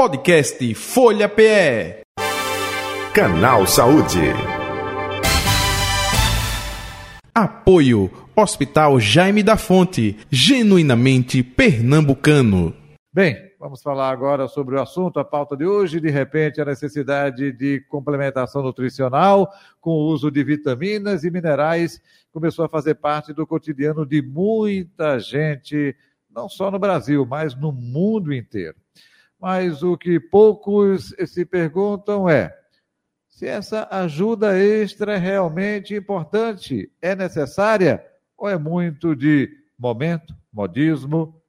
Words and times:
Podcast 0.00 0.74
Folha 0.76 1.28
PE. 1.28 2.00
Canal 3.12 3.66
Saúde. 3.66 4.32
Apoio 7.34 8.10
Hospital 8.34 8.98
Jaime 8.98 9.42
da 9.42 9.58
Fonte, 9.58 10.16
genuinamente 10.30 11.42
pernambucano. 11.42 12.74
Bem, 13.12 13.36
vamos 13.58 13.82
falar 13.82 14.10
agora 14.10 14.48
sobre 14.48 14.76
o 14.76 14.80
assunto, 14.80 15.20
a 15.20 15.24
pauta 15.24 15.54
de 15.54 15.66
hoje, 15.66 16.00
de 16.00 16.08
repente 16.08 16.62
a 16.62 16.64
necessidade 16.64 17.52
de 17.52 17.80
complementação 17.80 18.62
nutricional 18.62 19.52
com 19.82 19.90
o 19.90 20.06
uso 20.06 20.30
de 20.30 20.42
vitaminas 20.42 21.24
e 21.24 21.30
minerais 21.30 22.00
começou 22.32 22.64
a 22.64 22.70
fazer 22.70 22.94
parte 22.94 23.34
do 23.34 23.46
cotidiano 23.46 24.06
de 24.06 24.22
muita 24.22 25.18
gente, 25.18 25.94
não 26.34 26.48
só 26.48 26.70
no 26.70 26.78
Brasil, 26.78 27.26
mas 27.26 27.54
no 27.54 27.70
mundo 27.70 28.32
inteiro. 28.32 28.76
Mas 29.40 29.82
o 29.82 29.96
que 29.96 30.20
poucos 30.20 31.14
se 31.26 31.44
perguntam 31.46 32.28
é 32.28 32.54
se 33.40 33.46
essa 33.46 33.88
ajuda 33.90 34.58
extra 34.58 35.14
é 35.14 35.16
realmente 35.16 35.94
importante, 35.94 36.92
é 37.00 37.16
necessária 37.16 38.04
ou 38.36 38.50
é 38.50 38.58
muito 38.58 39.16
de 39.16 39.48
momento, 39.78 40.34
modismo? 40.52 41.40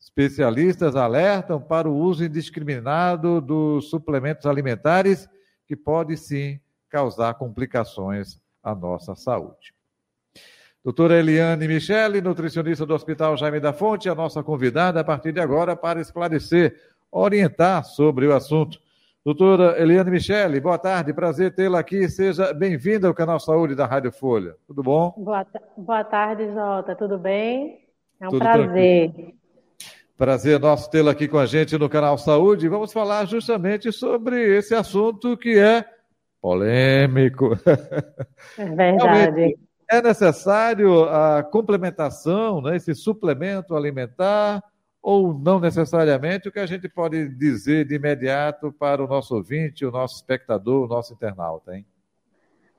Especialistas 0.00 0.96
alertam 0.96 1.60
para 1.60 1.88
o 1.88 1.96
uso 1.96 2.24
indiscriminado 2.24 3.40
dos 3.40 3.88
suplementos 3.88 4.46
alimentares, 4.46 5.28
que 5.64 5.76
pode 5.76 6.16
sim 6.16 6.58
causar 6.88 7.34
complicações 7.34 8.40
à 8.60 8.74
nossa 8.74 9.14
saúde. 9.14 9.72
Doutora 10.84 11.20
Eliane 11.20 11.68
Michele, 11.68 12.20
nutricionista 12.20 12.84
do 12.84 12.92
Hospital 12.92 13.36
Jaime 13.36 13.60
da 13.60 13.72
Fonte, 13.72 14.08
a 14.08 14.14
nossa 14.16 14.42
convidada 14.42 14.98
a 14.98 15.04
partir 15.04 15.30
de 15.30 15.38
agora 15.38 15.76
para 15.76 16.00
esclarecer 16.00 16.76
orientar 17.12 17.84
sobre 17.84 18.26
o 18.26 18.34
assunto. 18.34 18.80
Doutora 19.24 19.80
Eliane 19.80 20.10
Michele, 20.10 20.58
boa 20.58 20.78
tarde, 20.78 21.12
prazer 21.12 21.54
tê-la 21.54 21.78
aqui. 21.78 22.08
Seja 22.08 22.52
bem-vinda 22.52 23.06
ao 23.06 23.14
canal 23.14 23.38
Saúde 23.38 23.74
da 23.76 23.86
Rádio 23.86 24.10
Folha. 24.10 24.56
Tudo 24.66 24.82
bom? 24.82 25.14
Boa, 25.16 25.46
boa 25.76 26.02
tarde, 26.02 26.52
Jota. 26.52 26.96
Tudo 26.96 27.18
bem? 27.18 27.78
É 28.18 28.26
um 28.26 28.30
Tudo 28.30 28.40
prazer. 28.40 29.12
Tranquilo. 29.12 29.42
Prazer 30.16 30.58
nosso 30.58 30.90
tê-la 30.90 31.12
aqui 31.12 31.28
com 31.28 31.38
a 31.38 31.46
gente 31.46 31.76
no 31.76 31.88
canal 31.88 32.16
Saúde. 32.16 32.68
Vamos 32.68 32.92
falar 32.92 33.26
justamente 33.26 33.92
sobre 33.92 34.56
esse 34.56 34.74
assunto 34.74 35.36
que 35.36 35.58
é 35.58 35.84
polêmico. 36.40 37.50
É 38.58 38.64
verdade. 38.64 39.12
Realmente 39.12 39.72
é 39.92 40.00
necessário 40.00 41.04
a 41.04 41.42
complementação, 41.42 42.62
né, 42.62 42.76
esse 42.76 42.94
suplemento 42.94 43.76
alimentar 43.76 44.62
ou 45.02 45.34
não 45.34 45.58
necessariamente, 45.58 46.48
o 46.48 46.52
que 46.52 46.60
a 46.60 46.66
gente 46.66 46.88
pode 46.88 47.28
dizer 47.30 47.84
de 47.84 47.96
imediato 47.96 48.72
para 48.72 49.04
o 49.04 49.08
nosso 49.08 49.34
ouvinte, 49.34 49.84
o 49.84 49.90
nosso 49.90 50.14
espectador, 50.14 50.84
o 50.84 50.88
nosso 50.88 51.12
internauta, 51.12 51.76
hein? 51.76 51.84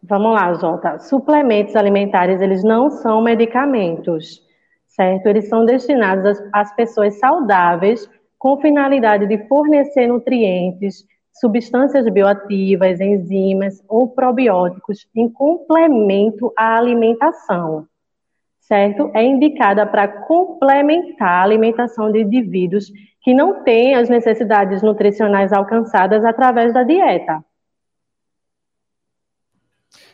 Vamos 0.02 0.34
lá, 0.34 0.54
Jota. 0.54 1.00
Suplementos 1.00 1.76
alimentares, 1.76 2.42
eles 2.42 2.64
não 2.64 2.90
são 2.90 3.22
medicamentos, 3.22 4.42
certo? 4.88 5.28
Eles 5.28 5.50
são 5.50 5.66
destinados 5.66 6.26
às, 6.26 6.50
às 6.54 6.76
pessoas 6.76 7.20
saudáveis 7.20 8.10
com 8.38 8.60
finalidade 8.60 9.28
de 9.28 9.48
fornecer 9.48 10.08
nutrientes, 10.08 11.06
substâncias 11.34 12.08
bioativas, 12.10 13.00
enzimas 13.00 13.84
ou 13.88 14.10
probióticos 14.10 15.08
em 15.16 15.30
complemento 15.30 16.54
à 16.58 16.78
alimentação 16.78 17.88
certo? 18.67 19.11
É 19.14 19.23
indicada 19.23 19.86
para 19.86 20.08
complementar 20.08 21.42
a 21.42 21.44
alimentação 21.44 22.11
de 22.11 22.22
indivíduos 22.22 22.92
que 23.22 23.33
não 23.33 23.64
têm 23.64 23.95
as 23.95 24.09
necessidades 24.09 24.81
nutricionais 24.81 25.53
alcançadas 25.53 26.23
através 26.25 26.73
da 26.73 26.83
dieta. 26.83 27.44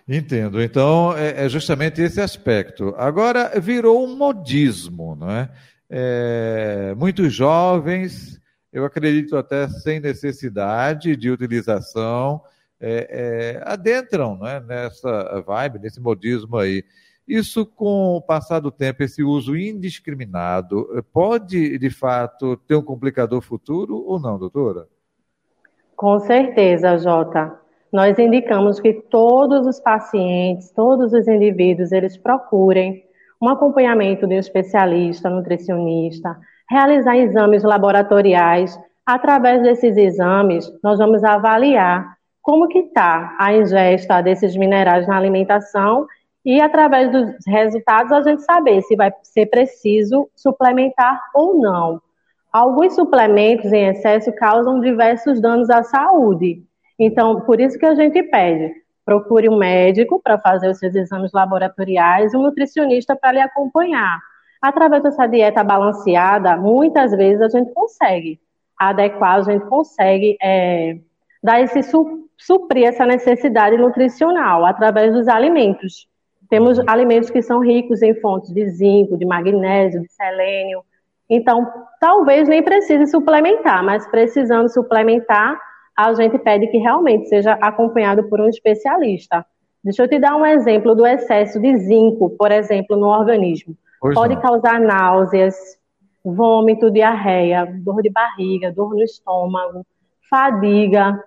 Entendo. 0.08 0.61
Então, 0.61 1.16
é, 1.16 1.45
é 1.45 1.50
justamente 1.50 2.02
esse 2.02 2.19
aspecto. 2.19 2.96
Agora, 2.97 3.59
virou 3.59 4.03
um 4.03 4.16
modismo, 4.16 5.16
não 5.16 5.29
é? 5.29 5.50
é? 5.88 6.95
Muitos 6.97 7.31
jovens, 7.31 8.41
eu 8.74 8.84
acredito 8.85 9.38
até 9.38 9.68
sem 9.68 10.00
necessidade 10.00 11.16
de 11.16 11.29
utilização, 11.29 12.41
é, 12.81 13.59
é, 13.59 13.63
adentram 13.63 14.38
não 14.38 14.47
é? 14.47 14.59
nessa 14.59 15.41
vibe, 15.45 15.79
nesse 15.79 16.00
modismo 16.00 16.57
aí. 16.57 16.84
Isso, 17.29 17.63
com 17.63 18.16
o 18.16 18.22
passar 18.22 18.59
do 18.59 18.72
tempo, 18.72 19.03
esse 19.03 19.22
uso 19.22 19.56
indiscriminado, 19.56 20.88
pode, 21.13 21.78
de 21.78 21.91
fato, 21.91 22.57
ter 22.57 22.75
um 22.75 22.81
complicador 22.81 23.40
futuro 23.41 24.03
ou 24.03 24.19
não, 24.19 24.40
doutora? 24.40 24.88
Com 25.95 26.19
certeza, 26.22 26.97
Jota. 26.97 27.56
Nós 27.94 28.18
indicamos 28.18 28.79
que 28.79 28.94
todos 28.94 29.68
os 29.68 29.79
pacientes, 29.79 30.72
todos 30.72 31.13
os 31.13 31.28
indivíduos, 31.28 31.91
eles 31.91 32.18
procurem 32.18 33.03
um 33.39 33.47
acompanhamento 33.47 34.25
de 34.25 34.34
um 34.34 34.39
especialista, 34.39 35.29
nutricionista, 35.29 36.35
realizar 36.68 37.16
exames 37.16 37.63
laboratoriais. 37.63 38.75
Através 39.06 39.62
desses 39.62 39.95
exames, 39.97 40.72
nós 40.84 40.97
vamos 40.97 41.23
avaliar 41.23 42.18
como 42.41 42.68
que 42.68 42.79
está 42.79 43.35
a 43.39 43.53
ingesta 43.53 44.19
desses 44.22 44.56
minerais 44.56 45.07
na 45.07 45.16
alimentação 45.16 46.07
e 46.45 46.61
através 46.61 47.11
dos 47.11 47.35
resultados 47.47 48.11
a 48.11 48.22
gente 48.22 48.44
saber 48.44 48.81
se 48.83 48.95
vai 48.95 49.11
ser 49.23 49.47
preciso 49.47 50.29
suplementar 50.35 51.19
ou 51.33 51.59
não. 51.59 52.01
Alguns 52.51 52.95
suplementos 52.95 53.72
em 53.72 53.88
excesso 53.88 54.31
causam 54.33 54.81
diversos 54.81 55.39
danos 55.39 55.69
à 55.69 55.83
saúde. 55.83 56.63
Então, 56.97 57.41
por 57.41 57.59
isso 57.59 57.77
que 57.77 57.85
a 57.85 57.94
gente 57.94 58.23
pede, 58.23 58.73
procure 59.05 59.47
um 59.47 59.57
médico 59.57 60.19
para 60.22 60.39
fazer 60.39 60.69
os 60.69 60.79
seus 60.79 60.95
exames 60.95 61.31
laboratoriais 61.31 62.33
e 62.33 62.38
um 62.38 62.41
nutricionista 62.41 63.16
para 63.16 63.33
lhe 63.33 63.39
acompanhar. 63.39 64.19
Através 64.61 65.03
dessa 65.03 65.27
dieta 65.27 65.63
balanceada, 65.63 66.57
muitas 66.57 67.11
vezes 67.11 67.41
a 67.41 67.50
gente 67.50 67.71
consegue 67.73 68.39
adequar, 68.77 69.35
a 69.35 69.41
gente 69.41 69.66
consegue 69.66 70.38
é, 70.41 70.97
dar 71.44 71.61
esse 71.61 71.81
suprir 72.38 72.88
essa 72.88 73.06
necessidade 73.06 73.77
nutricional 73.77 74.66
através 74.66 75.13
dos 75.13 75.27
alimentos. 75.27 76.09
Temos 76.50 76.80
alimentos 76.88 77.30
que 77.30 77.42
são 77.42 77.60
ricos 77.60 78.02
em 78.02 78.16
fontes 78.16 78.52
de 78.52 78.68
zinco, 78.70 79.18
de 79.18 79.26
magnésio, 79.26 80.02
de 80.02 80.12
selênio. 80.12 80.84
Então, 81.30 81.68
talvez 82.00 82.48
nem 82.50 82.64
precise 82.64 83.06
suplementar, 83.08 83.84
mas 83.84 84.08
precisando 84.08 84.68
suplementar, 84.68 85.60
a 85.96 86.12
gente 86.14 86.40
pede 86.40 86.68
que 86.68 86.78
realmente 86.78 87.30
seja 87.30 87.54
acompanhado 87.62 88.24
por 88.30 88.42
um 88.42 88.48
especialista. 88.48 89.46
Deixa 89.84 90.04
eu 90.04 90.08
te 90.08 90.18
dar 90.18 90.36
um 90.36 90.46
exemplo 90.46 90.96
do 90.96 91.06
excesso 91.06 91.60
de 91.60 91.78
zinco, 91.78 92.32
por 92.32 92.52
exemplo, 92.52 92.98
no 92.98 93.08
organismo. 93.08 93.76
Pois 94.02 94.16
Pode 94.16 94.36
não. 94.36 94.42
causar 94.42 94.80
náuseas, 94.80 95.56
vômito, 96.24 96.90
diarreia, 96.90 97.66
dor 97.84 98.02
de 98.02 98.10
barriga, 98.10 98.72
dor 98.72 98.92
no 98.92 99.04
estômago, 99.04 99.86
fadiga, 100.30 101.24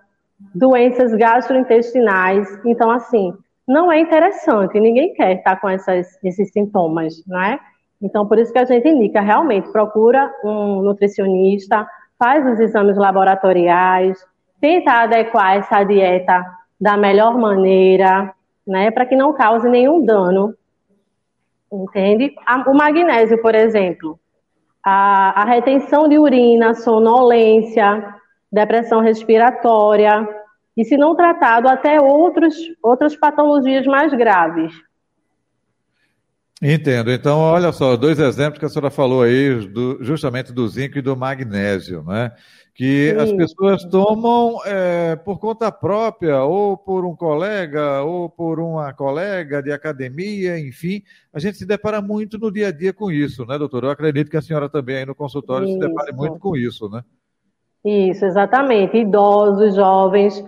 doenças 0.53 1.13
gastrointestinais. 1.13 2.47
Então, 2.65 2.91
assim, 2.91 3.33
não 3.67 3.91
é 3.91 3.99
interessante, 3.99 4.79
ninguém 4.79 5.13
quer 5.13 5.37
estar 5.37 5.55
com 5.57 5.69
essas, 5.69 6.17
esses 6.23 6.51
sintomas, 6.51 7.23
não 7.25 7.41
é? 7.41 7.59
Então, 8.01 8.27
por 8.27 8.37
isso 8.37 8.51
que 8.51 8.59
a 8.59 8.65
gente 8.65 8.87
indica 8.87 9.21
realmente, 9.21 9.71
procura 9.71 10.31
um 10.43 10.81
nutricionista, 10.81 11.87
faz 12.19 12.45
os 12.45 12.59
exames 12.59 12.97
laboratoriais, 12.97 14.17
tenta 14.59 14.91
adequar 14.91 15.57
essa 15.57 15.83
dieta 15.83 16.45
da 16.79 16.97
melhor 16.97 17.37
maneira, 17.37 18.33
né, 18.67 18.91
para 18.91 19.05
que 19.05 19.15
não 19.15 19.33
cause 19.33 19.69
nenhum 19.69 20.03
dano, 20.05 20.53
entende? 21.71 22.35
O 22.67 22.73
magnésio, 22.73 23.41
por 23.41 23.55
exemplo, 23.55 24.19
a, 24.83 25.41
a 25.41 25.45
retenção 25.45 26.09
de 26.09 26.19
urina, 26.19 26.73
sonolência, 26.73 28.15
depressão 28.51 28.99
respiratória, 28.99 30.27
e, 30.75 30.83
se 30.83 30.97
não 30.97 31.15
tratado, 31.15 31.67
até 31.67 32.01
outros, 32.01 32.55
outras 32.81 33.15
patologias 33.15 33.85
mais 33.85 34.11
graves. 34.13 34.73
Entendo. 36.65 37.11
Então, 37.11 37.39
olha 37.39 37.73
só, 37.73 37.97
dois 37.97 38.17
exemplos 38.19 38.57
que 38.57 38.65
a 38.65 38.69
senhora 38.69 38.89
falou 38.89 39.23
aí, 39.23 39.67
do, 39.67 40.01
justamente 40.01 40.53
do 40.53 40.65
zinco 40.65 40.97
e 40.97 41.01
do 41.01 41.15
magnésio, 41.15 42.03
né? 42.03 42.31
Que 42.73 43.11
Sim. 43.11 43.21
as 43.21 43.31
pessoas 43.33 43.83
tomam 43.83 44.59
é, 44.65 45.15
por 45.17 45.39
conta 45.39 45.69
própria, 45.71 46.41
ou 46.43 46.77
por 46.77 47.05
um 47.05 47.15
colega, 47.15 48.01
ou 48.03 48.29
por 48.29 48.61
uma 48.61 48.93
colega 48.93 49.61
de 49.61 49.73
academia, 49.73 50.57
enfim. 50.57 51.03
A 51.33 51.39
gente 51.39 51.57
se 51.57 51.65
depara 51.65 52.01
muito 52.01 52.39
no 52.39 52.49
dia 52.49 52.69
a 52.69 52.71
dia 52.71 52.93
com 52.93 53.11
isso, 53.11 53.45
né, 53.45 53.57
doutora? 53.57 53.87
Eu 53.87 53.91
acredito 53.91 54.31
que 54.31 54.37
a 54.37 54.41
senhora 54.41 54.69
também 54.69 54.95
aí 54.95 55.05
no 55.05 55.13
consultório 55.13 55.67
isso. 55.67 55.73
se 55.73 55.87
depare 55.87 56.13
muito 56.13 56.39
com 56.39 56.55
isso, 56.55 56.89
né? 56.89 57.03
Isso, 57.83 58.23
exatamente. 58.25 58.97
Idosos, 58.97 59.75
jovens 59.75 60.41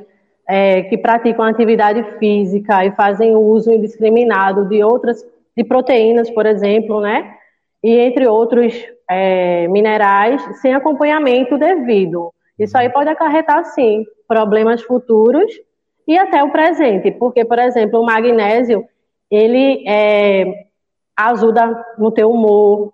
é, 0.47 0.83
que 0.83 0.97
praticam 0.97 1.45
atividade 1.45 2.03
física 2.19 2.85
e 2.85 2.91
fazem 2.91 3.35
uso 3.35 3.71
indiscriminado 3.71 4.67
de 4.67 4.83
outras, 4.83 5.25
de 5.55 5.63
proteínas, 5.63 6.29
por 6.29 6.45
exemplo, 6.45 7.01
né? 7.01 7.35
E 7.83 7.97
entre 7.97 8.27
outros 8.27 8.73
é, 9.09 9.67
minerais, 9.67 10.41
sem 10.61 10.73
acompanhamento 10.73 11.57
devido. 11.57 12.33
Isso 12.57 12.77
aí 12.77 12.89
pode 12.89 13.09
acarretar, 13.09 13.63
sim, 13.65 14.05
problemas 14.27 14.81
futuros 14.81 15.51
e 16.07 16.17
até 16.17 16.43
o 16.43 16.51
presente, 16.51 17.11
porque, 17.11 17.43
por 17.43 17.59
exemplo, 17.59 17.99
o 17.99 18.05
magnésio, 18.05 18.85
ele 19.29 19.83
é, 19.87 20.45
ajuda 21.15 21.85
no 21.97 22.11
teu 22.11 22.31
humor, 22.31 22.93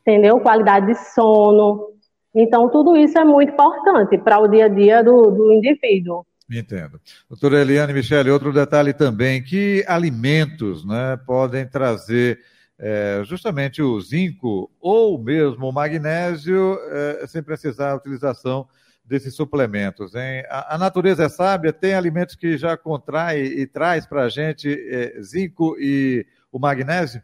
entendeu? 0.00 0.40
Qualidade 0.40 0.86
de 0.86 0.94
sono. 0.94 1.88
Então, 2.34 2.68
tudo 2.68 2.96
isso 2.96 3.18
é 3.18 3.24
muito 3.24 3.52
importante 3.52 4.16
para 4.18 4.38
o 4.38 4.46
dia 4.46 4.66
a 4.66 4.68
dia 4.68 5.02
do, 5.02 5.30
do 5.30 5.52
indivíduo. 5.52 6.24
Entendo. 6.50 7.00
Doutora 7.28 7.60
Eliane 7.60 7.92
Michele, 7.92 8.30
outro 8.30 8.52
detalhe 8.52 8.92
também, 8.92 9.42
que 9.42 9.84
alimentos 9.88 10.84
né, 10.84 11.18
podem 11.26 11.66
trazer 11.66 12.38
é, 12.78 13.22
justamente 13.24 13.82
o 13.82 14.00
zinco 14.00 14.70
ou 14.80 15.18
mesmo 15.18 15.68
o 15.68 15.72
magnésio 15.72 16.78
é, 16.90 17.26
sem 17.26 17.42
precisar 17.42 17.90
da 17.90 17.96
utilização 17.96 18.68
desses 19.04 19.34
suplementos. 19.34 20.14
Hein? 20.14 20.44
A, 20.48 20.74
a, 20.74 20.78
natureza 20.78 21.24
é 21.24 21.28
sábia, 21.28 21.72
tem 21.72 21.94
alimentos 21.94 22.34
que 22.34 22.56
já 22.56 22.76
contrai 22.76 23.40
e 23.40 23.66
traz 23.66 24.06
para 24.06 24.22
a 24.22 24.28
gente 24.28 24.68
é, 24.68 25.20
zinco 25.22 25.76
e 25.80 26.26
o 26.52 26.58
magnésio? 26.58 27.22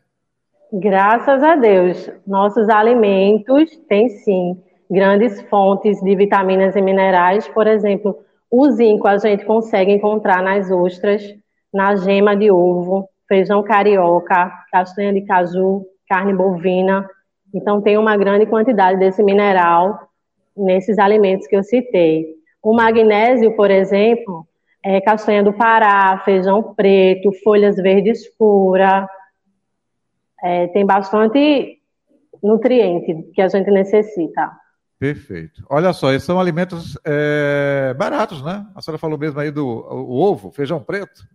Graças 0.72 1.42
a 1.42 1.54
Deus, 1.54 2.10
nossos 2.26 2.68
alimentos 2.68 3.76
têm 3.88 4.08
sim 4.08 4.62
grandes 4.90 5.42
fontes 5.42 6.00
de 6.00 6.16
vitaminas 6.16 6.74
e 6.76 6.80
minerais. 6.80 7.46
Por 7.48 7.66
exemplo, 7.66 8.24
o 8.52 8.70
zinco 8.70 9.08
a 9.08 9.16
gente 9.16 9.46
consegue 9.46 9.90
encontrar 9.90 10.42
nas 10.42 10.70
ostras, 10.70 11.22
na 11.72 11.96
gema 11.96 12.36
de 12.36 12.50
ovo, 12.50 13.08
feijão 13.26 13.62
carioca, 13.62 14.52
castanha 14.70 15.10
de 15.10 15.22
caju, 15.22 15.86
carne 16.06 16.34
bovina. 16.34 17.08
Então, 17.54 17.80
tem 17.80 17.96
uma 17.96 18.14
grande 18.14 18.44
quantidade 18.44 18.98
desse 18.98 19.22
mineral 19.22 19.98
nesses 20.54 20.98
alimentos 20.98 21.46
que 21.46 21.56
eu 21.56 21.64
citei. 21.64 22.26
O 22.62 22.74
magnésio, 22.74 23.56
por 23.56 23.70
exemplo, 23.70 24.46
é 24.84 25.00
castanha 25.00 25.42
do 25.42 25.54
Pará, 25.54 26.20
feijão 26.22 26.74
preto, 26.74 27.32
folhas 27.42 27.76
verdes 27.76 28.20
escura, 28.20 29.08
é, 30.44 30.66
tem 30.66 30.84
bastante 30.84 31.78
nutriente 32.42 33.30
que 33.32 33.40
a 33.40 33.48
gente 33.48 33.70
necessita. 33.70 34.61
Perfeito. 35.02 35.64
Olha 35.68 35.92
só, 35.92 36.12
esses 36.12 36.24
são 36.24 36.38
alimentos 36.38 36.96
é, 37.04 37.92
baratos, 37.98 38.40
né? 38.40 38.64
A 38.72 38.80
senhora 38.80 39.00
falou 39.00 39.18
mesmo 39.18 39.40
aí 39.40 39.50
do 39.50 39.66
o 39.66 40.16
ovo, 40.16 40.52
feijão 40.52 40.80
preto. 40.80 41.26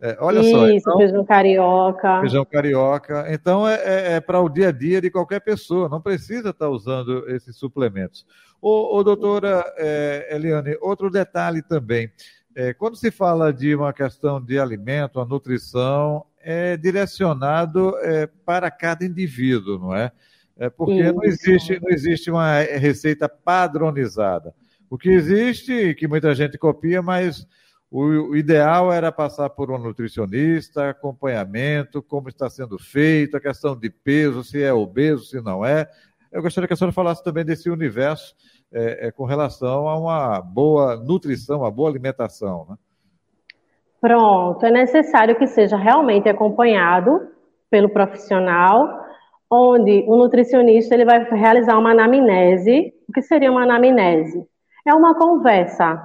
É, 0.00 0.16
olha 0.18 0.40
Isso, 0.40 0.50
só. 0.50 0.66
Isso, 0.66 0.76
então, 0.78 0.98
feijão 0.98 1.24
carioca. 1.24 2.20
Feijão 2.20 2.44
carioca. 2.44 3.26
Então, 3.28 3.68
é, 3.68 3.74
é, 3.74 4.12
é 4.14 4.20
para 4.20 4.40
o 4.40 4.48
dia 4.48 4.70
a 4.70 4.72
dia 4.72 5.00
de 5.00 5.08
qualquer 5.08 5.38
pessoa, 5.38 5.88
não 5.88 6.00
precisa 6.00 6.50
estar 6.50 6.68
usando 6.68 7.30
esses 7.30 7.54
suplementos. 7.54 8.26
Ô, 8.60 8.98
ô 8.98 9.04
doutora 9.04 9.64
é, 9.76 10.34
Eliane, 10.34 10.76
outro 10.80 11.08
detalhe 11.08 11.62
também. 11.62 12.10
É, 12.56 12.74
quando 12.74 12.96
se 12.96 13.12
fala 13.12 13.52
de 13.52 13.72
uma 13.72 13.92
questão 13.92 14.42
de 14.42 14.58
alimento, 14.58 15.20
a 15.20 15.24
nutrição, 15.24 16.26
é 16.40 16.76
direcionado 16.76 17.94
para 18.44 18.68
cada 18.68 19.04
indivíduo, 19.04 19.78
não 19.78 19.94
é? 19.94 20.10
É 20.62 20.70
porque 20.70 21.12
não 21.12 21.24
existe, 21.24 21.80
não 21.80 21.90
existe 21.90 22.30
uma 22.30 22.60
receita 22.60 23.28
padronizada. 23.28 24.54
O 24.88 24.96
que 24.96 25.08
existe, 25.08 25.92
que 25.96 26.06
muita 26.06 26.32
gente 26.36 26.56
copia, 26.56 27.02
mas 27.02 27.44
o, 27.90 28.30
o 28.30 28.36
ideal 28.36 28.92
era 28.92 29.10
passar 29.10 29.50
por 29.50 29.72
um 29.72 29.78
nutricionista, 29.78 30.90
acompanhamento, 30.90 32.00
como 32.00 32.28
está 32.28 32.48
sendo 32.48 32.78
feito, 32.78 33.36
a 33.36 33.40
questão 33.40 33.76
de 33.76 33.90
peso, 33.90 34.44
se 34.44 34.62
é 34.62 34.72
obeso, 34.72 35.24
se 35.24 35.40
não 35.40 35.64
é. 35.66 35.90
Eu 36.30 36.40
gostaria 36.40 36.68
que 36.68 36.74
a 36.74 36.76
senhora 36.76 36.94
falasse 36.94 37.24
também 37.24 37.44
desse 37.44 37.68
universo 37.68 38.32
é, 38.72 39.08
é, 39.08 39.10
com 39.10 39.24
relação 39.24 39.88
a 39.88 39.98
uma 39.98 40.40
boa 40.40 40.94
nutrição, 40.94 41.58
uma 41.58 41.72
boa 41.72 41.90
alimentação. 41.90 42.68
Né? 42.70 42.76
Pronto, 44.00 44.64
é 44.64 44.70
necessário 44.70 45.36
que 45.36 45.48
seja 45.48 45.76
realmente 45.76 46.28
acompanhado 46.28 47.32
pelo 47.68 47.88
profissional, 47.88 49.01
onde 49.54 50.02
o 50.08 50.16
nutricionista 50.16 50.94
ele 50.94 51.04
vai 51.04 51.22
realizar 51.24 51.78
uma 51.78 51.90
anamnese. 51.90 52.94
O 53.06 53.12
que 53.12 53.20
seria 53.20 53.52
uma 53.52 53.64
anamnese? 53.64 54.46
É 54.86 54.94
uma 54.94 55.14
conversa 55.14 56.00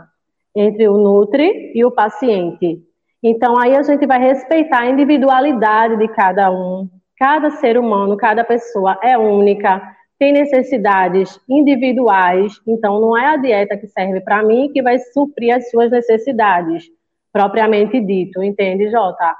entre 0.53 0.89
o 0.89 0.97
nutri 0.97 1.71
e 1.73 1.85
o 1.85 1.91
paciente. 1.91 2.83
Então 3.23 3.57
aí 3.57 3.73
a 3.73 3.83
gente 3.83 4.05
vai 4.05 4.19
respeitar 4.19 4.79
a 4.79 4.89
individualidade 4.89 5.95
de 5.95 6.09
cada 6.09 6.51
um. 6.51 6.89
Cada 7.17 7.49
ser 7.51 7.77
humano, 7.77 8.17
cada 8.17 8.43
pessoa 8.43 8.99
é 9.01 9.17
única, 9.17 9.81
tem 10.19 10.33
necessidades 10.33 11.39
individuais. 11.49 12.59
Então 12.67 12.99
não 12.99 13.17
é 13.17 13.27
a 13.27 13.37
dieta 13.37 13.77
que 13.77 13.87
serve 13.87 14.19
para 14.19 14.43
mim 14.43 14.69
que 14.73 14.81
vai 14.81 14.99
suprir 14.99 15.55
as 15.55 15.69
suas 15.69 15.89
necessidades 15.89 16.85
propriamente 17.31 17.99
dito, 18.01 18.43
entende, 18.43 18.89
Jota? 18.89 19.35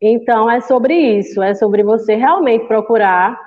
Então, 0.00 0.50
é 0.50 0.60
sobre 0.60 0.94
isso, 0.94 1.42
é 1.42 1.54
sobre 1.54 1.82
você 1.82 2.14
realmente 2.14 2.66
procurar 2.66 3.38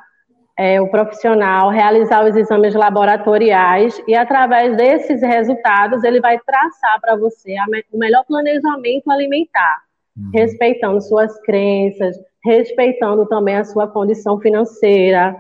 é, 0.57 0.81
o 0.81 0.89
profissional, 0.89 1.69
realizar 1.69 2.25
os 2.25 2.35
exames 2.35 2.73
laboratoriais 2.73 4.01
e, 4.07 4.15
através 4.15 4.75
desses 4.75 5.21
resultados, 5.21 6.03
ele 6.03 6.19
vai 6.19 6.39
traçar 6.39 6.99
para 6.99 7.15
você 7.15 7.55
me 7.69 7.83
o 7.91 7.97
melhor 7.97 8.25
planejamento 8.25 9.09
alimentar, 9.11 9.83
uhum. 10.17 10.31
respeitando 10.33 10.99
suas 10.99 11.39
crenças, 11.41 12.17
respeitando 12.43 13.27
também 13.27 13.55
a 13.55 13.63
sua 13.63 13.87
condição 13.87 14.39
financeira, 14.39 15.35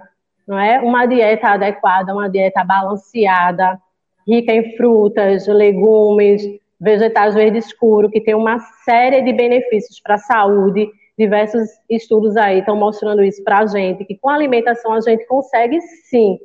não 0.47 0.59
é? 0.59 0.79
Uma 0.79 1.07
dieta 1.07 1.49
adequada, 1.49 2.13
uma 2.13 2.29
dieta 2.29 2.63
balanceada, 2.63 3.79
rica 4.27 4.53
em 4.53 4.75
frutas, 4.77 5.47
legumes, 5.47 6.43
vegetais 6.79 7.33
verde 7.33 7.57
escuro, 7.57 8.09
que 8.09 8.21
tem 8.21 8.35
uma 8.35 8.59
série 8.85 9.21
de 9.21 9.33
benefícios 9.33 9.99
para 9.99 10.15
a 10.15 10.19
saúde. 10.19 10.89
Diversos 11.17 11.67
estudos 11.89 12.37
aí 12.37 12.59
estão 12.59 12.75
mostrando 12.75 13.23
isso 13.23 13.43
para 13.43 13.59
a 13.59 13.65
gente, 13.65 14.05
que 14.05 14.15
com 14.15 14.29
a 14.29 14.35
alimentação 14.35 14.93
a 14.93 15.01
gente 15.01 15.25
consegue 15.25 15.81
sim 15.81 16.37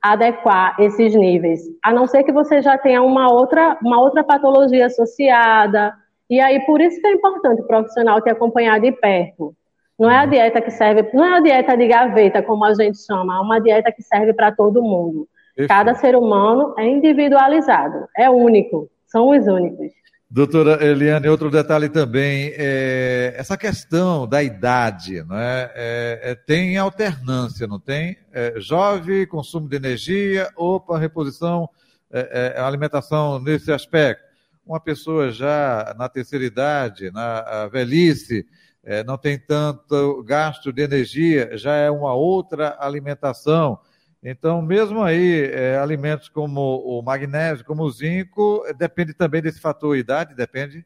adequar 0.00 0.76
esses 0.78 1.14
níveis. 1.14 1.60
A 1.82 1.92
não 1.92 2.06
ser 2.06 2.24
que 2.24 2.32
você 2.32 2.62
já 2.62 2.78
tenha 2.78 3.02
uma 3.02 3.30
outra, 3.30 3.78
uma 3.82 4.00
outra 4.00 4.24
patologia 4.24 4.86
associada. 4.86 5.94
E 6.28 6.40
aí, 6.40 6.60
por 6.64 6.80
isso 6.80 7.00
que 7.00 7.06
é 7.06 7.12
importante 7.12 7.60
o 7.60 7.66
profissional 7.66 8.20
te 8.20 8.30
acompanhar 8.30 8.80
de 8.80 8.92
perto. 8.92 9.54
Não 9.98 10.10
é 10.10 10.16
a 10.16 10.26
dieta 10.26 10.60
que 10.60 10.70
serve, 10.70 11.08
não 11.12 11.24
é 11.24 11.36
a 11.36 11.40
dieta 11.40 11.76
de 11.76 11.86
gaveta, 11.86 12.42
como 12.42 12.64
a 12.64 12.74
gente 12.74 12.98
chama, 12.98 13.36
é 13.36 13.40
uma 13.40 13.60
dieta 13.60 13.92
que 13.92 14.02
serve 14.02 14.32
para 14.32 14.50
todo 14.50 14.82
mundo. 14.82 15.28
Cada 15.68 15.94
ser 15.94 16.16
humano 16.16 16.74
é 16.76 16.84
individualizado, 16.84 18.08
é 18.16 18.28
único 18.28 18.90
são 19.14 19.30
os 19.30 19.46
únicos. 19.46 19.92
Doutora 20.28 20.84
Eliane, 20.84 21.28
outro 21.28 21.48
detalhe 21.48 21.88
também, 21.88 22.52
é, 22.56 23.32
essa 23.36 23.56
questão 23.56 24.26
da 24.26 24.42
idade, 24.42 25.22
não 25.22 25.38
é? 25.38 25.70
é, 25.72 26.20
é 26.32 26.34
tem 26.34 26.76
alternância, 26.76 27.68
não 27.68 27.78
tem? 27.78 28.18
É, 28.32 28.54
jovem, 28.58 29.24
consumo 29.28 29.68
de 29.68 29.76
energia, 29.76 30.50
opa, 30.56 30.98
reposição, 30.98 31.68
é, 32.10 32.56
alimentação 32.58 33.38
nesse 33.38 33.70
aspecto. 33.70 34.24
Uma 34.66 34.80
pessoa 34.80 35.30
já 35.30 35.94
na 35.96 36.08
terceira 36.08 36.44
idade, 36.44 37.12
na 37.12 37.68
velhice, 37.68 38.44
não 39.06 39.16
tem 39.16 39.38
tanto 39.38 40.22
gasto 40.24 40.72
de 40.72 40.82
energia, 40.82 41.56
já 41.56 41.74
é 41.74 41.90
uma 41.90 42.14
outra 42.14 42.76
alimentação. 42.80 43.78
Então, 44.24 44.62
mesmo 44.62 45.02
aí, 45.02 45.50
é, 45.52 45.76
alimentos 45.76 46.30
como 46.30 46.78
o 46.78 47.02
magnésio, 47.02 47.62
como 47.62 47.82
o 47.82 47.90
zinco, 47.90 48.62
depende 48.78 49.12
também 49.12 49.42
desse 49.42 49.60
fator 49.60 49.94
idade, 49.94 50.34
depende? 50.34 50.82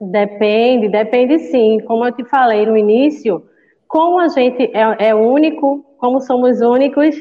Depende, 0.00 0.88
depende 0.88 1.40
sim. 1.40 1.80
Como 1.80 2.06
eu 2.06 2.12
te 2.12 2.24
falei 2.24 2.64
no 2.64 2.76
início, 2.76 3.44
como 3.88 4.20
a 4.20 4.28
gente 4.28 4.62
é, 4.72 5.08
é 5.08 5.14
único, 5.14 5.84
como 5.98 6.20
somos 6.20 6.60
únicos, 6.60 7.16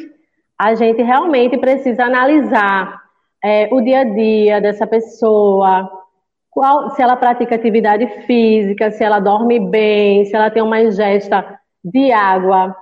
a 0.59 0.75
gente 0.75 1.01
realmente 1.01 1.57
precisa 1.57 2.03
analisar 2.03 3.01
é, 3.43 3.67
o 3.71 3.81
dia 3.81 4.01
a 4.01 4.03
dia 4.03 4.61
dessa 4.61 4.85
pessoa, 4.85 5.89
qual, 6.51 6.91
se 6.91 7.01
ela 7.01 7.15
pratica 7.15 7.55
atividade 7.55 8.05
física, 8.27 8.91
se 8.91 9.03
ela 9.03 9.19
dorme 9.19 9.59
bem, 9.59 10.23
se 10.25 10.35
ela 10.35 10.51
tem 10.51 10.61
uma 10.61 10.81
ingesta 10.81 11.59
de 11.83 12.11
água 12.11 12.75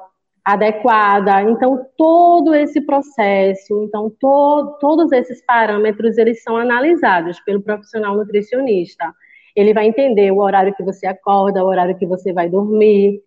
adequada. 0.44 1.42
Então, 1.44 1.86
todo 1.98 2.54
esse 2.54 2.82
processo, 2.82 3.84
então, 3.84 4.10
to, 4.20 4.78
todos 4.80 5.12
esses 5.12 5.44
parâmetros, 5.46 6.18
eles 6.18 6.44
são 6.44 6.58
analisados 6.58 7.40
pelo 7.42 7.62
profissional 7.62 8.16
nutricionista. 8.16 9.14
Ele 9.56 9.74
vai 9.74 9.86
entender 9.86 10.32
o 10.32 10.40
horário 10.40 10.74
que 10.76 10.84
você 10.84 11.08
acorda, 11.08 11.64
o 11.64 11.68
horário 11.68 11.98
que 11.98 12.06
você 12.06 12.34
vai 12.34 12.50
dormir, 12.50 13.22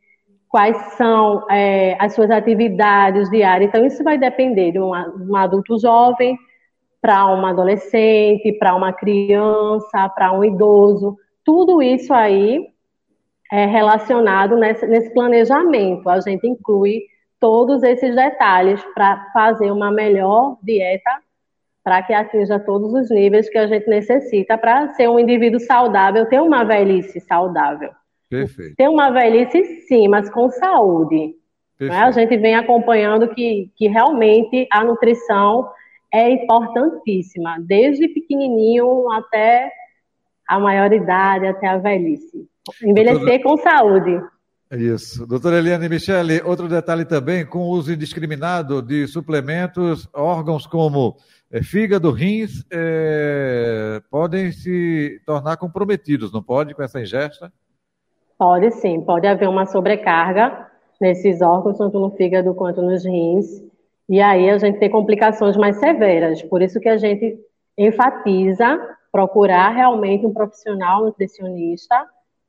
quais 0.48 0.76
são 0.94 1.46
é, 1.50 1.96
as 1.98 2.14
suas 2.14 2.30
atividades 2.30 3.30
diárias. 3.30 3.68
Então, 3.68 3.86
isso 3.86 4.04
vai 4.04 4.18
depender 4.18 4.72
de 4.72 4.78
um, 4.78 4.90
um 5.30 5.36
adulto 5.36 5.78
jovem 5.78 6.36
para 7.00 7.26
uma 7.26 7.50
adolescente, 7.50 8.52
para 8.58 8.74
uma 8.74 8.92
criança, 8.92 10.08
para 10.10 10.32
um 10.32 10.44
idoso. 10.44 11.16
Tudo 11.44 11.80
isso 11.80 12.12
aí 12.12 12.66
é, 13.52 13.66
relacionado 13.66 14.56
nesse, 14.56 14.86
nesse 14.86 15.12
planejamento. 15.12 16.08
A 16.08 16.20
gente 16.20 16.46
inclui 16.46 17.02
todos 17.40 17.82
esses 17.82 18.14
detalhes 18.14 18.82
para 18.94 19.30
fazer 19.32 19.70
uma 19.70 19.90
melhor 19.90 20.56
dieta 20.62 21.10
para 21.86 22.02
que 22.02 22.12
atinja 22.12 22.58
todos 22.58 22.92
os 22.92 23.10
níveis 23.10 23.48
que 23.48 23.56
a 23.56 23.68
gente 23.68 23.88
necessita 23.88 24.58
para 24.58 24.92
ser 24.94 25.08
um 25.08 25.20
indivíduo 25.20 25.60
saudável, 25.60 26.26
ter 26.26 26.40
uma 26.40 26.64
velhice 26.64 27.20
saudável. 27.20 27.90
Perfeito. 28.28 28.74
Ter 28.74 28.88
uma 28.88 29.10
velhice, 29.10 29.82
sim, 29.82 30.08
mas 30.08 30.28
com 30.28 30.50
saúde. 30.50 31.36
Né? 31.80 31.96
A 31.96 32.10
gente 32.10 32.36
vem 32.38 32.56
acompanhando 32.56 33.28
que, 33.28 33.70
que 33.76 33.86
realmente 33.86 34.66
a 34.72 34.82
nutrição 34.82 35.70
é 36.12 36.28
importantíssima, 36.30 37.58
desde 37.60 38.08
pequenininho 38.08 39.08
até 39.12 39.70
a 40.48 40.58
maioridade, 40.58 41.46
até 41.46 41.68
a 41.68 41.78
velhice. 41.78 42.48
Envelhecer 42.82 43.42
com 43.42 43.56
saúde. 43.56 44.20
Isso. 44.70 45.24
Doutora 45.26 45.58
Eliane 45.58 45.88
Michele, 45.88 46.42
outro 46.44 46.68
detalhe 46.68 47.04
também, 47.04 47.46
com 47.46 47.60
o 47.60 47.68
uso 47.68 47.92
indiscriminado 47.92 48.82
de 48.82 49.06
suplementos, 49.06 50.08
órgãos 50.12 50.66
como 50.66 51.16
é, 51.52 51.62
fígado, 51.62 52.10
rins, 52.10 52.64
é, 52.72 54.02
podem 54.10 54.50
se 54.50 55.20
tornar 55.24 55.56
comprometidos, 55.56 56.32
não 56.32 56.42
pode, 56.42 56.74
com 56.74 56.82
essa 56.82 57.00
ingesta? 57.00 57.52
Pode 58.36 58.72
sim, 58.72 59.00
pode 59.00 59.26
haver 59.26 59.48
uma 59.48 59.66
sobrecarga 59.66 60.66
nesses 61.00 61.40
órgãos, 61.40 61.78
tanto 61.78 62.00
no 62.00 62.10
fígado 62.10 62.52
quanto 62.52 62.82
nos 62.82 63.04
rins, 63.04 63.62
e 64.08 64.20
aí 64.20 64.50
a 64.50 64.58
gente 64.58 64.80
tem 64.80 64.90
complicações 64.90 65.56
mais 65.56 65.78
severas. 65.78 66.42
Por 66.42 66.60
isso 66.60 66.80
que 66.80 66.88
a 66.88 66.96
gente 66.96 67.38
enfatiza 67.78 68.78
procurar 69.12 69.70
realmente 69.70 70.26
um 70.26 70.32
profissional 70.32 71.04
nutricionista 71.04 71.94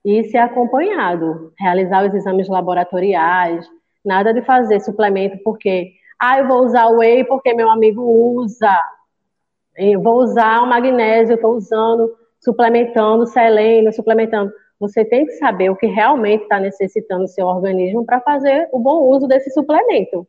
e 0.07 0.23
ser 0.23 0.37
acompanhado, 0.37 1.51
realizar 1.59 2.07
os 2.07 2.13
exames 2.13 2.47
laboratoriais, 2.47 3.69
nada 4.05 4.33
de 4.33 4.41
fazer 4.41 4.79
suplemento 4.79 5.37
porque, 5.43 5.91
ah, 6.17 6.39
eu 6.39 6.47
vou 6.47 6.63
usar 6.63 6.87
o 6.87 6.99
whey 6.99 7.25
porque 7.25 7.53
meu 7.53 7.69
amigo 7.69 8.01
usa, 8.01 8.73
eu 9.75 10.01
vou 10.01 10.19
usar 10.19 10.63
o 10.63 10.65
magnésio, 10.65 11.35
estou 11.35 11.55
usando, 11.55 12.09
suplementando 12.39 13.27
selênio, 13.27 13.91
suplementando. 13.91 14.49
Você 14.79 15.03
tem 15.03 15.25
que 15.25 15.33
saber 15.33 15.71
o 15.71 15.75
que 15.75 15.87
realmente 15.87 16.43
está 16.43 16.57
necessitando 16.57 17.25
o 17.25 17.27
seu 17.27 17.45
organismo 17.45 18.05
para 18.05 18.21
fazer 18.21 18.69
o 18.71 18.79
bom 18.79 19.09
uso 19.09 19.27
desse 19.27 19.51
suplemento. 19.51 20.25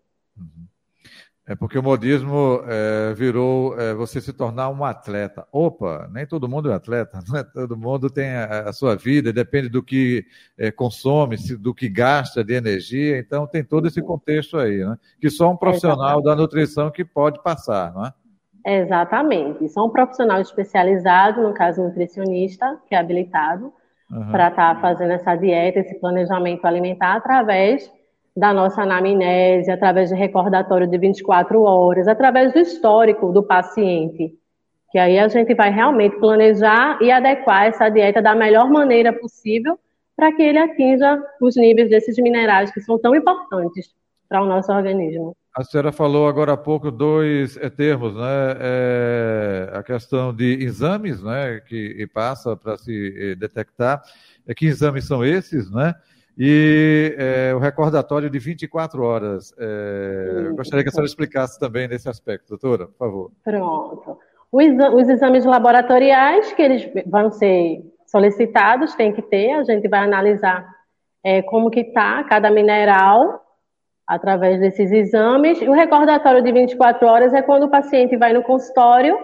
É 1.48 1.56
porque 1.56 1.78
o 1.78 1.82
modismo 1.82 2.62
é, 2.66 3.14
virou 3.14 3.74
é, 3.80 3.94
você 3.94 4.20
se 4.20 4.34
tornar 4.34 4.68
um 4.68 4.84
atleta. 4.84 5.46
Opa, 5.50 6.06
nem 6.12 6.26
todo 6.26 6.46
mundo 6.46 6.70
é 6.70 6.74
atleta, 6.74 7.20
não 7.26 7.38
é? 7.38 7.42
todo 7.42 7.74
mundo 7.74 8.10
tem 8.10 8.28
a, 8.28 8.68
a 8.68 8.72
sua 8.74 8.94
vida, 8.94 9.32
depende 9.32 9.70
do 9.70 9.82
que 9.82 10.26
é, 10.58 10.70
consome, 10.70 11.36
do 11.58 11.74
que 11.74 11.88
gasta 11.88 12.44
de 12.44 12.52
energia, 12.52 13.18
então 13.18 13.46
tem 13.46 13.64
todo 13.64 13.88
esse 13.88 14.02
contexto 14.02 14.58
aí, 14.58 14.84
né? 14.84 14.98
que 15.18 15.30
só 15.30 15.50
um 15.50 15.56
profissional 15.56 16.20
da 16.20 16.36
nutrição 16.36 16.90
que 16.90 17.02
pode 17.02 17.42
passar, 17.42 17.94
não 17.94 18.04
é? 18.04 18.12
Exatamente, 18.66 19.66
só 19.70 19.86
um 19.86 19.90
profissional 19.90 20.42
especializado, 20.42 21.40
no 21.40 21.54
caso 21.54 21.82
nutricionista, 21.82 22.78
que 22.86 22.94
é 22.94 22.98
habilitado, 22.98 23.72
uhum. 24.12 24.30
para 24.30 24.48
estar 24.48 24.74
tá 24.74 24.80
fazendo 24.82 25.12
essa 25.12 25.34
dieta, 25.34 25.78
esse 25.78 25.98
planejamento 25.98 26.66
alimentar 26.66 27.14
através 27.14 27.90
da 28.38 28.54
nossa 28.54 28.82
anamnese, 28.82 29.68
através 29.68 30.10
de 30.10 30.14
recordatório 30.14 30.86
de 30.86 30.96
24 30.96 31.60
horas, 31.60 32.06
através 32.06 32.52
do 32.52 32.60
histórico 32.60 33.32
do 33.32 33.42
paciente. 33.42 34.32
Que 34.92 34.98
aí 34.98 35.18
a 35.18 35.26
gente 35.26 35.54
vai 35.54 35.70
realmente 35.70 36.16
planejar 36.20 37.02
e 37.02 37.10
adequar 37.10 37.66
essa 37.66 37.88
dieta 37.88 38.22
da 38.22 38.36
melhor 38.36 38.70
maneira 38.70 39.12
possível 39.12 39.76
para 40.16 40.32
que 40.32 40.42
ele 40.42 40.58
atinja 40.58 41.20
os 41.40 41.56
níveis 41.56 41.90
desses 41.90 42.16
minerais 42.16 42.70
que 42.70 42.80
são 42.80 42.96
tão 42.98 43.14
importantes 43.14 43.92
para 44.28 44.40
o 44.40 44.46
nosso 44.46 44.70
organismo. 44.72 45.36
A 45.56 45.64
senhora 45.64 45.90
falou 45.90 46.28
agora 46.28 46.52
há 46.52 46.56
pouco 46.56 46.92
dois 46.92 47.56
é, 47.56 47.68
termos, 47.68 48.14
né? 48.14 48.56
É, 48.60 49.70
a 49.74 49.82
questão 49.82 50.32
de 50.32 50.62
exames, 50.62 51.20
né? 51.20 51.60
Que 51.66 52.06
passa 52.14 52.56
para 52.56 52.76
se 52.78 53.14
eh, 53.16 53.34
detectar. 53.34 54.00
É, 54.46 54.54
que 54.54 54.66
exames 54.66 55.04
são 55.04 55.24
esses, 55.24 55.68
né? 55.72 55.92
E 56.38 57.16
é, 57.18 57.52
o 57.52 57.58
recordatório 57.58 58.30
de 58.30 58.38
24 58.38 59.02
horas. 59.02 59.52
É, 59.58 60.50
gostaria 60.56 60.84
que 60.84 60.88
a 60.88 60.92
senhora 60.92 61.08
explicasse 61.08 61.58
também 61.58 61.88
nesse 61.88 62.08
aspecto, 62.08 62.50
doutora, 62.50 62.86
por 62.86 62.98
favor. 62.98 63.32
Pronto. 63.42 64.18
Os 64.52 65.08
exames 65.08 65.44
laboratoriais 65.44 66.52
que 66.52 66.62
eles 66.62 66.88
vão 67.06 67.30
ser 67.30 67.82
solicitados, 68.06 68.94
tem 68.94 69.12
que 69.12 69.20
ter, 69.20 69.52
a 69.52 69.64
gente 69.64 69.88
vai 69.88 70.00
analisar 70.00 70.66
é, 71.24 71.42
como 71.42 71.70
que 71.70 71.80
está 71.80 72.22
cada 72.24 72.50
mineral 72.50 73.44
através 74.06 74.58
desses 74.60 74.90
exames. 74.90 75.60
O 75.60 75.72
recordatório 75.72 76.42
de 76.42 76.52
24 76.52 77.06
horas 77.06 77.34
é 77.34 77.42
quando 77.42 77.64
o 77.64 77.70
paciente 77.70 78.16
vai 78.16 78.32
no 78.32 78.42
consultório 78.42 79.18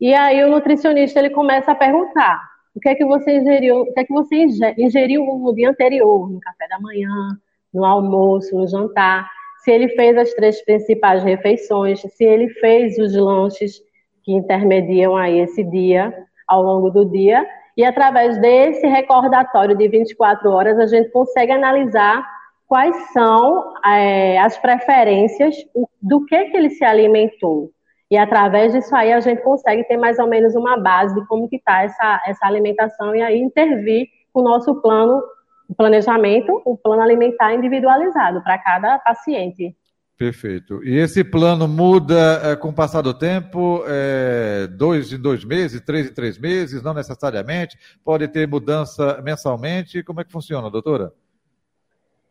e 0.00 0.14
aí 0.14 0.44
o 0.44 0.50
nutricionista 0.50 1.18
ele 1.18 1.30
começa 1.30 1.72
a 1.72 1.74
perguntar 1.74 2.57
o 2.74 2.80
que 2.80 2.88
é 2.88 2.94
que 2.94 3.04
você 3.04 3.38
ingeriu, 3.38 3.80
o 3.80 3.92
que 3.92 4.00
é 4.00 4.04
que 4.04 4.12
você 4.12 4.46
ingeriu 4.78 5.24
no 5.24 5.54
dia 5.54 5.70
anterior, 5.70 6.30
no 6.30 6.40
café 6.40 6.68
da 6.68 6.78
manhã, 6.80 7.38
no 7.72 7.84
almoço, 7.84 8.56
no 8.56 8.66
jantar, 8.66 9.28
se 9.58 9.70
ele 9.70 9.88
fez 9.90 10.16
as 10.16 10.32
três 10.34 10.64
principais 10.64 11.22
refeições, 11.22 12.00
se 12.00 12.24
ele 12.24 12.48
fez 12.54 12.98
os 12.98 13.14
lanches 13.14 13.82
que 14.22 14.32
intermediam 14.32 15.16
aí 15.16 15.40
esse 15.40 15.64
dia, 15.64 16.14
ao 16.46 16.62
longo 16.62 16.90
do 16.90 17.04
dia, 17.04 17.46
e 17.76 17.84
através 17.84 18.38
desse 18.38 18.86
recordatório 18.86 19.76
de 19.76 19.88
24 19.88 20.50
horas 20.50 20.78
a 20.78 20.86
gente 20.86 21.10
consegue 21.10 21.52
analisar 21.52 22.26
quais 22.66 22.94
são 23.12 23.72
é, 23.84 24.38
as 24.38 24.58
preferências 24.58 25.56
do 26.00 26.24
que, 26.26 26.44
que 26.46 26.56
ele 26.56 26.70
se 26.70 26.84
alimentou. 26.84 27.70
E 28.10 28.16
através 28.16 28.72
disso 28.72 28.94
aí 28.96 29.12
a 29.12 29.20
gente 29.20 29.42
consegue 29.42 29.84
ter 29.84 29.98
mais 29.98 30.18
ou 30.18 30.26
menos 30.26 30.54
uma 30.54 30.78
base 30.78 31.14
de 31.14 31.26
como 31.26 31.48
que 31.48 31.56
está 31.56 31.82
essa, 31.82 32.22
essa 32.26 32.46
alimentação 32.46 33.14
e 33.14 33.20
aí 33.20 33.38
intervir 33.38 34.06
com 34.32 34.40
o 34.40 34.44
nosso 34.44 34.80
plano, 34.80 35.22
o 35.68 35.74
planejamento, 35.74 36.62
o 36.64 36.76
plano 36.76 37.02
alimentar 37.02 37.54
individualizado 37.54 38.42
para 38.42 38.56
cada 38.58 38.98
paciente. 38.98 39.76
Perfeito. 40.16 40.82
E 40.82 40.96
esse 40.96 41.22
plano 41.22 41.68
muda 41.68 42.40
é, 42.42 42.56
com 42.56 42.70
o 42.70 42.74
passar 42.74 43.02
do 43.02 43.14
tempo, 43.14 43.84
é, 43.86 44.66
dois 44.66 45.12
em 45.12 45.20
dois 45.20 45.44
meses, 45.44 45.80
três 45.82 46.10
em 46.10 46.14
três 46.14 46.38
meses, 46.38 46.82
não 46.82 46.94
necessariamente, 46.94 47.78
pode 48.04 48.26
ter 48.26 48.48
mudança 48.48 49.20
mensalmente. 49.22 50.02
Como 50.02 50.20
é 50.20 50.24
que 50.24 50.32
funciona, 50.32 50.70
doutora? 50.70 51.12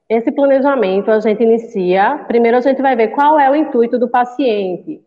Esse 0.10 0.32
planejamento 0.32 1.12
a 1.12 1.20
gente 1.20 1.44
inicia, 1.44 2.26
primeiro 2.28 2.58
a 2.58 2.62
gente 2.62 2.82
vai 2.82 2.96
ver 2.96 3.10
qual 3.10 3.40
é 3.40 3.50
o 3.50 3.56
intuito 3.56 4.00
do 4.00 4.10
paciente 4.10 5.02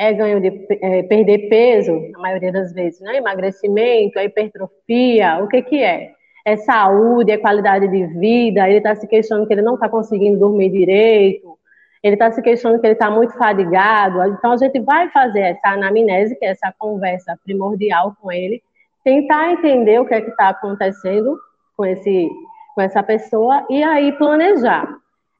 é 0.00 0.14
ganho 0.14 0.40
de 0.40 0.66
é, 0.80 1.02
perder 1.02 1.50
peso, 1.50 1.92
na 2.12 2.20
maioria 2.20 2.50
das 2.50 2.72
vezes, 2.72 3.02
né? 3.02 3.18
Emagrecimento, 3.18 4.18
é 4.18 4.24
hipertrofia, 4.24 5.44
o 5.44 5.46
que 5.46 5.60
que 5.60 5.82
é? 5.82 6.12
É 6.42 6.56
saúde, 6.56 7.30
é 7.30 7.36
qualidade 7.36 7.86
de 7.86 8.06
vida, 8.18 8.66
ele 8.66 8.78
está 8.78 8.96
se 8.96 9.06
queixando 9.06 9.46
que 9.46 9.52
ele 9.52 9.60
não 9.60 9.74
está 9.74 9.90
conseguindo 9.90 10.38
dormir 10.38 10.70
direito, 10.70 11.58
ele 12.02 12.14
está 12.14 12.32
se 12.32 12.40
queixando 12.40 12.80
que 12.80 12.86
ele 12.86 12.94
está 12.94 13.10
muito 13.10 13.36
fadigado. 13.36 14.24
Então 14.24 14.52
a 14.52 14.56
gente 14.56 14.80
vai 14.80 15.10
fazer 15.10 15.40
essa 15.40 15.68
anamnese, 15.68 16.34
que 16.34 16.46
é 16.46 16.48
essa 16.48 16.72
conversa 16.78 17.38
primordial 17.44 18.16
com 18.22 18.32
ele, 18.32 18.62
tentar 19.04 19.52
entender 19.52 20.00
o 20.00 20.06
que 20.06 20.14
é 20.14 20.22
que 20.22 20.30
está 20.30 20.48
acontecendo 20.48 21.38
com, 21.76 21.84
esse, 21.84 22.26
com 22.74 22.80
essa 22.80 23.02
pessoa 23.02 23.66
e 23.68 23.82
aí 23.82 24.12
planejar. 24.12 24.88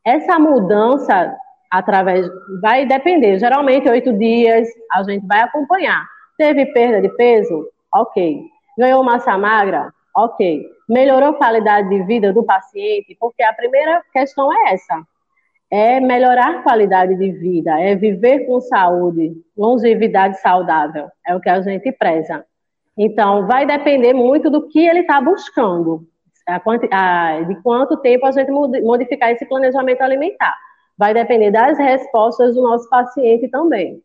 Essa 0.04 0.38
mudança 0.38 1.34
através. 1.70 2.28
Vai 2.60 2.84
depender. 2.86 3.38
Geralmente, 3.38 3.88
oito 3.88 4.12
dias, 4.12 4.68
a 4.92 5.02
gente 5.04 5.26
vai 5.26 5.40
acompanhar. 5.40 6.04
Teve 6.36 6.66
perda 6.66 7.00
de 7.00 7.08
peso? 7.16 7.68
Ok. 7.94 8.42
Ganhou 8.76 9.04
massa 9.04 9.38
magra? 9.38 9.92
Ok. 10.16 10.66
Melhorou 10.88 11.30
a 11.30 11.34
qualidade 11.34 11.88
de 11.88 12.02
vida 12.02 12.32
do 12.32 12.42
paciente? 12.42 13.16
Porque 13.20 13.42
a 13.42 13.52
primeira 13.52 14.02
questão 14.12 14.52
é 14.52 14.72
essa. 14.72 15.02
É 15.70 16.00
melhorar 16.00 16.50
a 16.50 16.62
qualidade 16.62 17.14
de 17.14 17.30
vida, 17.30 17.78
é 17.80 17.94
viver 17.94 18.40
com 18.40 18.60
saúde, 18.60 19.32
longevidade 19.56 20.40
saudável. 20.40 21.08
É 21.24 21.36
o 21.36 21.40
que 21.40 21.48
a 21.48 21.60
gente 21.60 21.92
preza. 21.92 22.44
Então, 22.98 23.46
vai 23.46 23.64
depender 23.64 24.12
muito 24.12 24.50
do 24.50 24.66
que 24.66 24.84
ele 24.84 25.00
está 25.00 25.20
buscando, 25.20 26.04
de 27.46 27.62
quanto 27.62 27.96
tempo 27.98 28.26
a 28.26 28.32
gente 28.32 28.50
modificar 28.50 29.30
esse 29.30 29.46
planejamento 29.46 30.00
alimentar 30.02 30.56
vai 31.00 31.14
depender 31.14 31.50
das 31.50 31.78
respostas 31.78 32.54
do 32.54 32.60
nosso 32.60 32.86
paciente 32.90 33.48
também. 33.48 34.02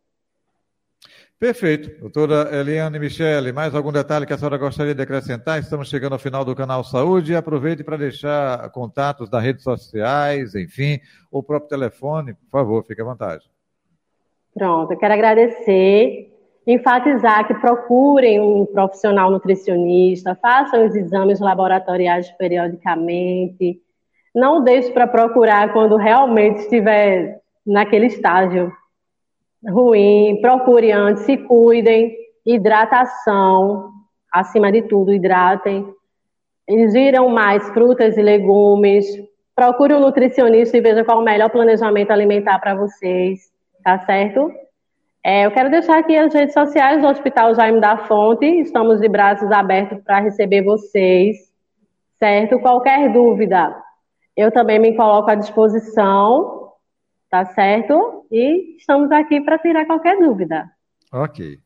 Perfeito. 1.37 1.99
Doutora 1.99 2.55
Eliane 2.55 2.97
Michele, 2.97 3.51
mais 3.51 3.75
algum 3.75 3.91
detalhe 3.91 4.25
que 4.25 4.31
a 4.31 4.37
senhora 4.37 4.57
gostaria 4.57 4.95
de 4.95 5.01
acrescentar? 5.01 5.59
Estamos 5.59 5.89
chegando 5.89 6.13
ao 6.13 6.19
final 6.19 6.45
do 6.45 6.55
canal 6.55 6.85
Saúde. 6.85 7.35
Aproveite 7.35 7.83
para 7.83 7.97
deixar 7.97 8.69
contatos 8.71 9.29
das 9.29 9.43
redes 9.43 9.61
sociais, 9.61 10.55
enfim, 10.55 10.97
o 11.29 11.43
próprio 11.43 11.67
telefone. 11.67 12.33
Por 12.33 12.49
favor, 12.49 12.85
fique 12.85 13.01
à 13.01 13.05
vontade. 13.05 13.43
Pronto, 14.53 14.93
eu 14.93 14.97
quero 14.97 15.13
agradecer, 15.13 16.33
enfatizar 16.65 17.45
que 17.45 17.55
procurem 17.55 18.39
um 18.39 18.65
profissional 18.65 19.29
nutricionista, 19.29 20.33
façam 20.41 20.85
os 20.85 20.95
exames 20.95 21.41
laboratoriais 21.41 22.31
periodicamente, 22.37 23.81
não 24.35 24.61
deixe 24.61 24.91
para 24.91 25.07
procurar 25.07 25.71
quando 25.71 25.95
realmente 25.95 26.59
estiver 26.59 27.39
naquele 27.65 28.07
estágio 28.07 28.71
ruim, 29.67 30.39
procure 30.41 30.91
antes, 30.91 31.23
se 31.23 31.37
cuidem, 31.37 32.15
hidratação, 32.45 33.89
acima 34.31 34.71
de 34.71 34.83
tudo, 34.83 35.13
hidratem. 35.13 35.87
Ingiram 36.69 37.29
mais 37.29 37.67
frutas 37.69 38.17
e 38.17 38.21
legumes. 38.21 39.05
Procure 39.55 39.93
um 39.93 39.99
nutricionista 39.99 40.77
e 40.77 40.81
veja 40.81 41.03
qual 41.03 41.19
o 41.19 41.23
melhor 41.23 41.49
planejamento 41.49 42.11
alimentar 42.11 42.59
para 42.59 42.75
vocês, 42.75 43.49
tá 43.83 43.99
certo? 43.99 44.51
É, 45.23 45.45
eu 45.45 45.51
quero 45.51 45.71
deixar 45.71 45.97
aqui 45.97 46.15
as 46.15 46.33
redes 46.33 46.53
sociais 46.53 47.01
do 47.01 47.07
Hospital 47.07 47.55
Jaime 47.55 47.79
da 47.79 47.97
Fonte. 47.97 48.45
Estamos 48.45 48.99
de 48.99 49.07
braços 49.07 49.51
abertos 49.51 50.03
para 50.03 50.19
receber 50.19 50.61
vocês, 50.61 51.37
certo? 52.19 52.59
Qualquer 52.59 53.11
dúvida, 53.11 53.75
eu 54.35 54.51
também 54.51 54.79
me 54.79 54.95
coloco 54.95 55.29
à 55.29 55.35
disposição, 55.35 56.71
tá 57.29 57.45
certo? 57.45 58.25
E 58.31 58.75
estamos 58.77 59.11
aqui 59.11 59.41
para 59.41 59.57
tirar 59.57 59.85
qualquer 59.85 60.17
dúvida. 60.19 60.65
Ok. 61.11 61.57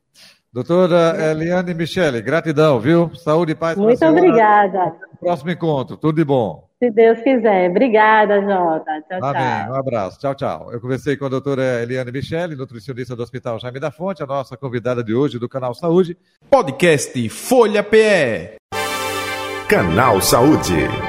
Doutora 0.51 1.15
Eliane 1.31 1.73
Michele, 1.75 2.21
gratidão, 2.21 2.79
viu? 2.79 3.13
Saúde 3.15 3.51
e 3.51 3.55
paz 3.55 3.75
para 3.75 3.83
Muito 3.83 4.05
obrigada. 4.05 4.95
Próximo 5.19 5.51
encontro, 5.51 5.95
tudo 5.95 6.15
de 6.15 6.23
bom. 6.23 6.67
Se 6.79 6.89
Deus 6.89 7.19
quiser. 7.21 7.69
Obrigada, 7.69 8.41
Jota. 8.41 9.01
Tchau, 9.07 9.19
Amém. 9.21 9.41
tchau. 9.41 9.71
Um 9.71 9.75
abraço. 9.75 10.19
Tchau, 10.19 10.33
tchau. 10.33 10.71
Eu 10.71 10.79
conversei 10.79 11.17
com 11.17 11.25
a 11.25 11.29
doutora 11.29 11.83
Eliane 11.83 12.11
Michele, 12.11 12.55
nutricionista 12.55 13.15
do 13.15 13.21
Hospital 13.21 13.59
Jaime 13.59 13.79
da 13.79 13.91
Fonte, 13.91 14.23
a 14.23 14.25
nossa 14.25 14.55
convidada 14.55 15.03
de 15.03 15.13
hoje 15.13 15.37
do 15.37 15.49
canal 15.49 15.73
Saúde. 15.75 16.17
Podcast 16.49 17.29
Folha 17.29 17.83
PE. 17.83 18.55
Canal 19.67 20.21
Saúde. 20.21 21.08